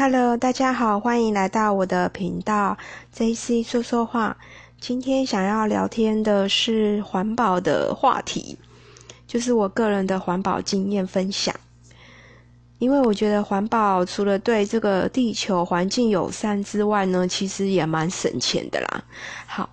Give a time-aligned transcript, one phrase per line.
[0.00, 2.78] Hello，大家好，欢迎来到我的频道
[3.12, 4.36] JC 说说话。
[4.78, 8.56] 今天想要聊天的是环保的话题，
[9.26, 11.52] 就是我个人的环保经验分享。
[12.78, 19.02] 因为我觉得环保除了对这个地球环境友善之外呢，其实也蛮省钱的啦。
[19.48, 19.68] 好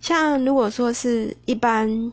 [0.00, 2.12] 像如果说是一般，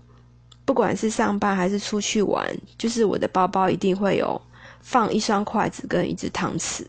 [0.66, 2.44] 不管是上班还是出去玩，
[2.80, 4.42] 就是我的包包一定会有
[4.82, 6.84] 放一双筷子跟一只汤匙。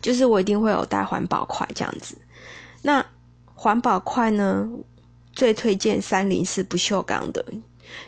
[0.00, 2.16] 就是我一定会有带环保筷这样子，
[2.82, 3.04] 那
[3.54, 4.68] 环保筷呢，
[5.32, 7.44] 最推荐三零四不锈钢的，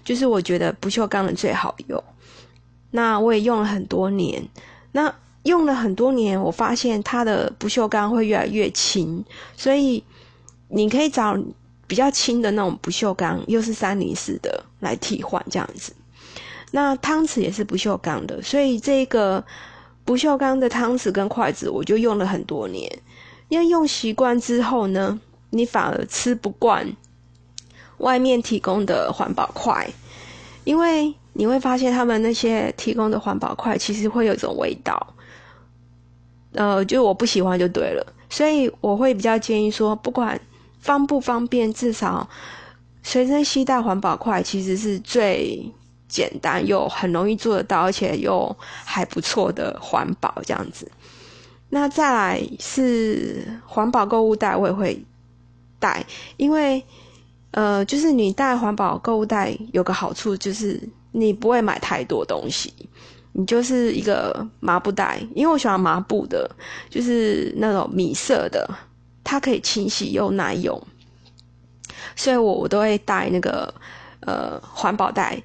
[0.04, 2.02] 就是我觉得不锈钢的最好用。
[2.92, 4.48] 那我也用了很多年，
[4.92, 9.24] 那用了很多年，我发现它的不锈钢会越来越轻，
[9.56, 10.04] 所以
[10.68, 11.36] 你可以找
[11.88, 15.92] 比较轻的那种不锈钢，又是三零四的来替换这样子。
[16.70, 19.44] 那汤匙也是不锈钢的，所以这个。
[20.04, 22.90] 不锈钢的汤匙跟筷子，我就用了很多年。
[23.48, 26.96] 因为用习惯之后呢，你反而吃不惯
[27.98, 29.88] 外面提供的环保筷，
[30.64, 35.14] 因为你会发现他们那些提供的环保筷其实会有一种味道，
[36.52, 38.06] 呃，就我不喜欢就对了。
[38.28, 40.40] 所以我会比较建议说，不管
[40.78, 42.28] 方不方便，至少
[43.02, 45.72] 随身携带环保筷其实是最。
[46.10, 50.90] 简单又很容易做得到，而且又还不错的环保这样子。
[51.70, 55.00] 那再来是环保购物袋，我也会
[55.78, 56.04] 带，
[56.36, 56.84] 因为
[57.52, 60.80] 呃，就是你带环保购物袋有个好处，就是
[61.12, 62.74] 你不会买太多东西，
[63.32, 66.50] 你就是一个麻布袋，因为我喜欢麻布的，
[66.90, 68.68] 就是那种米色的，
[69.22, 70.80] 它可以清洗又耐用，
[72.16, 73.72] 所以我我都会带那个
[74.22, 75.40] 呃环保袋。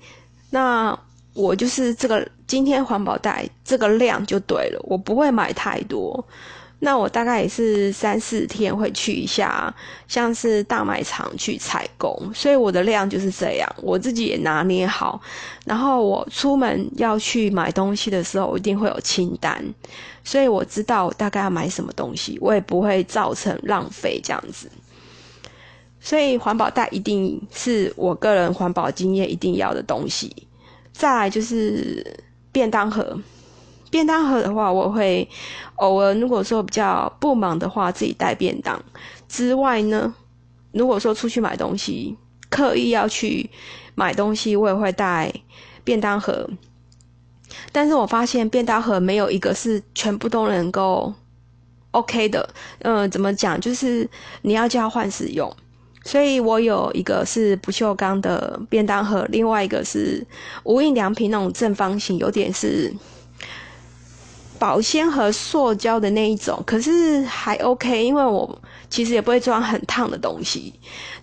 [0.50, 0.98] 那
[1.34, 6.26] 我就是这个今天环保袋这个量就对了，我不会买太多。
[6.80, 9.74] 那我大概也是三四天会去一下，
[10.08, 15.20] 像是大卖场去采购，所以我的量就是这样，我自己也拿捏好。
[15.66, 19.64] 然后我出门要去买东西的时候，我一定会有清单，
[20.24, 24.70] 所以我知道大概要买什么东西，我也不会造成浪费这样子。
[26.06, 30.32] 所以环保袋一定是我个人环保经验一定要的东西。
[30.94, 32.06] 再来就是
[32.52, 33.20] 便当盒，
[33.90, 35.28] 便当盒的话，我会
[35.78, 38.80] 偶尔如果说比较不忙的话，自己带便当。
[39.28, 40.14] 之外呢，
[40.72, 42.16] 如果说出去买东西，
[42.52, 43.50] 刻意要去
[43.96, 45.34] 买东西，我也会带
[45.84, 46.48] 便当盒。
[47.72, 51.12] 但是我发现便当盒没有一个是全部都能够
[51.90, 52.48] OK 的。
[52.82, 53.60] 嗯，怎么讲？
[53.60, 54.08] 就是
[54.44, 55.52] 你要交换使用。
[56.06, 60.26] 所以我有一个是不锈钢的便当盒，另外一个是
[60.64, 62.94] 无印良品那种正方形，有点是
[64.60, 70.72] 保鲜盒塑胶的那一种，可是还 OK，因为我其实也不会装很烫的东西，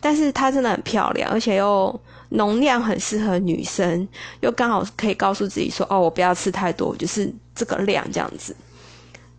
[0.01, 1.99] 但是它真的很漂亮，而且又
[2.31, 4.07] 容量很适合女生，
[4.41, 8.55] 又刚好可以告诉自己说，哦，我不要吃太多，就是这个量这样子。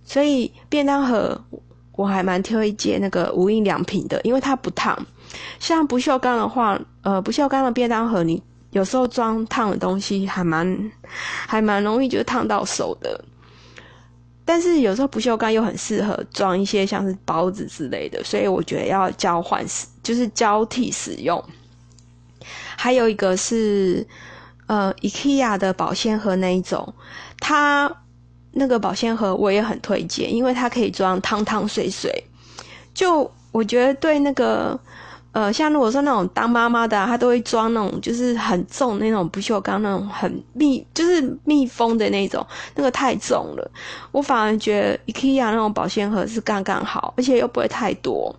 [0.05, 1.39] 所以便当盒
[1.95, 4.97] 我还蛮推荐那个无印良品的，因为它不烫。
[5.59, 10.91] 像不锈钢的话，呃，不锈钢的便当盒，你有时候装烫的东西还蛮
[11.47, 13.23] 还蛮容易就烫到手的。
[14.45, 21.41] 但是有时候不锈钢又很适合装一些像是包子之类的，所以我觉得要交换使，就是交替使用。
[22.75, 24.05] 还有一个是
[24.67, 26.93] 呃，IKEA 的保鲜盒那一种，
[27.39, 27.89] 它
[28.53, 32.23] 那个保鲜盒我也很推荐，因为它可以装汤汤水水。
[32.93, 34.79] 就我觉得对那个。
[35.33, 43.71] 呃，像如果说那种当妈妈的，她都会装那种就是很重那种不锈钢那种很密，就是密封的那种，那个太重了。
[44.11, 48.35] 我反而觉得 IKEA 那种保鲜盒是刚刚好，而且又不会太多，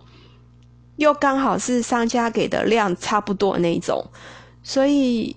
[0.95, 4.01] 又刚好是商家给的量差不多那种，
[4.63, 5.35] 所以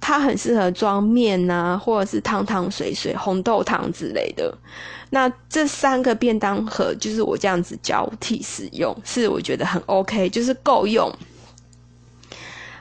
[0.00, 4.52] 它很适合装面呐，或者是汤汤水水、红豆汤之类的。
[5.10, 11.12] 那这三个便当盒就是我这样子交替使用，是我觉得很 OK，就是够用。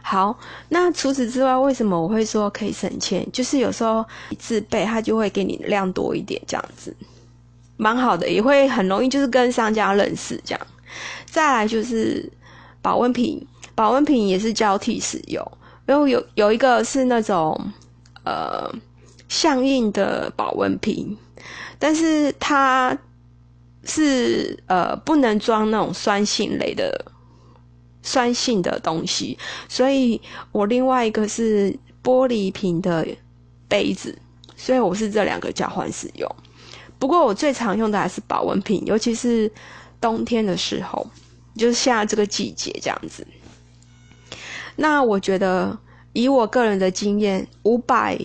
[0.01, 0.39] 好，
[0.69, 3.27] 那除此之外，为什么我会说可以省钱？
[3.31, 4.03] 就是有时候
[4.39, 6.95] 自备，它就会给你量多一点，这样子
[7.77, 10.67] 蛮好的，也会很容易就是跟商家认识这样。
[11.25, 12.31] 再来就是
[12.81, 13.45] 保温瓶，
[13.75, 15.45] 保温瓶也是交替使用，
[15.93, 17.71] 因为有有一个是那种
[18.23, 18.71] 呃
[19.27, 21.17] 相应的保温瓶。
[21.81, 22.97] 但是它
[23.85, 27.05] 是呃不能装那种酸性类的
[28.03, 29.37] 酸性的东西，
[29.69, 30.21] 所以
[30.51, 33.07] 我另外一个是玻璃瓶的
[33.69, 34.13] 杯子，
[34.57, 36.29] 所以我是这两个交换使用。
[36.99, 39.49] 不过我最常用的还是保温瓶，尤其是
[40.01, 41.09] 冬天的时候，
[41.55, 43.25] 就是现在这个季节这样子。
[44.75, 45.77] 那我觉得
[46.13, 48.17] 以我个人的经验，五百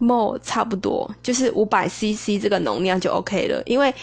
[0.00, 3.94] ml 差不多，就是五百 CC 这个容量就 OK 了，因为。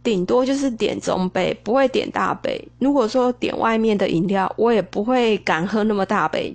[0.00, 2.66] 顶多就是点中杯，不会点大杯。
[2.78, 6.54] 如果说点外面的饮料，我也不会敢喝那么大杯，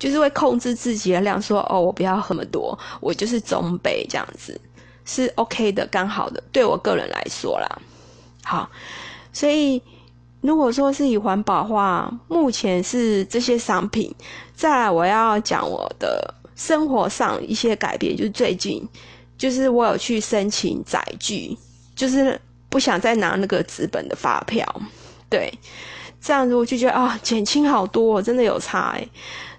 [0.00, 4.60] 就是会控制自己的量，说哦，我不要喝那么多，我就是中杯这样子
[5.04, 6.42] 是 OK 的，刚好的。
[6.50, 7.78] 对我个人来说啦，
[8.42, 8.68] 好，
[9.32, 9.80] 所以
[10.40, 14.14] 如果说是以环保话，目前是这些商品。
[14.54, 18.86] 再来，我要讲我的生活上一些改变，就是最近，
[19.36, 21.56] 就是我有去申请载具，
[21.94, 22.40] 就是。
[22.70, 24.62] 不想再拿那个纸本的发票，
[25.30, 25.50] 对，
[26.20, 28.94] 这样子我就觉得啊，减轻好多，真的有差。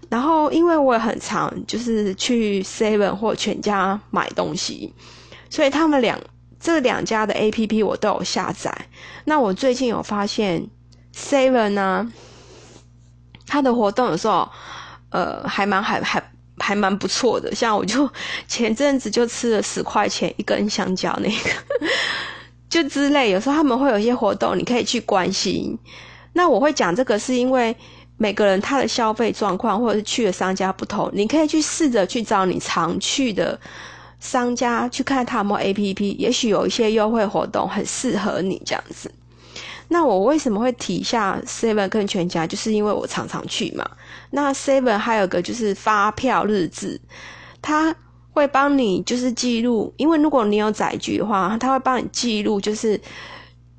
[0.09, 4.93] 然后因为我也很常就是去 Seven 或全家买东西，
[5.49, 6.21] 所以他们两
[6.59, 8.75] 这两家的 A P P 我都有下载。
[9.25, 10.67] 那我最近有发现
[11.15, 12.11] Seven 呢，
[13.47, 14.49] 它的活动有时候
[15.11, 18.09] 呃还蛮还还还蛮不错的，像我就
[18.47, 21.49] 前阵子就吃了十块钱一根香蕉那个。
[22.69, 25.75] 就之类，有时候他们会有一些活动，你可以去关心。
[26.33, 27.75] 那我会讲这个，是因为
[28.17, 33.59] 每个人他的消费状况或者是去的商家不同，你可以去试着去找你常去的
[34.19, 39.11] 商家去看他们 A P P，也许有一些优惠活动很适合你这样子。
[39.87, 43.89] 那我为什么会提一下 Seven 跟全家，就是因为我常常去嘛。
[44.31, 46.99] 那 Seven 还有个就是发票日志，
[47.61, 47.95] 它。
[48.31, 52.97] 会帮你就是记录，因为如果你有载具的话，他会帮你记录，就是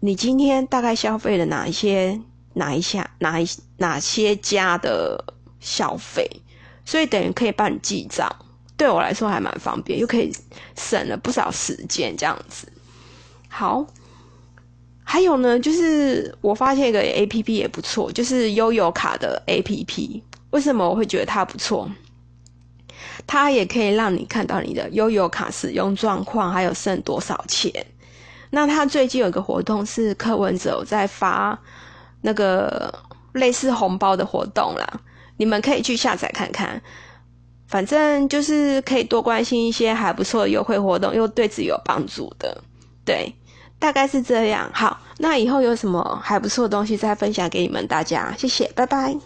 [0.00, 2.20] 你今天大概消费了哪一些、
[2.54, 3.48] 哪一下、哪一
[3.78, 5.24] 哪些家的
[5.60, 6.28] 消费，
[6.84, 8.28] 所以等于可以帮你记账。
[8.80, 10.32] 对我来说还蛮方便，又可以
[10.74, 12.66] 省了不少时间，这样子。
[13.46, 13.84] 好，
[15.04, 20.22] 还有呢，就是我发现一个 A P P 也不错，就是悠游卡的 A P P。
[20.48, 21.90] 为什么我会觉得它不错？
[23.26, 27.70] 它也可以让你看到你的悠游卡使用状况，还有剩多少钱。
[28.48, 31.60] 那它最近有一个活动是柯文哲在发
[32.22, 32.90] 那个
[33.32, 35.00] 类似红包的活动啦，
[35.36, 36.80] 你们可以去下载看看。
[37.70, 42.62] 反正就是可以多关心一些还不错的优惠活动，又对自己有帮助的。
[43.04, 43.32] 对，
[43.78, 44.68] 大概是这样。
[44.74, 48.34] 好，那以后有什么还不错的东西再分享给你们大家。
[48.36, 49.16] 谢谢，拜拜。